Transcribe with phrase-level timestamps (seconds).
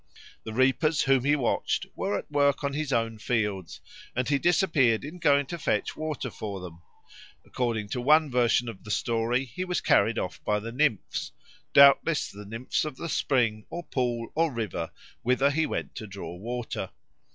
[0.45, 3.81] The reapers whom he watched were at work on his own fields,
[4.15, 6.81] and he disappeared in going to fetch water for them;
[7.45, 11.31] according to one version of the story he was carried off by the nymphs,
[11.71, 14.89] doubtless the nymphs of the spring or pool or river
[15.21, 16.89] whither he went to draw water.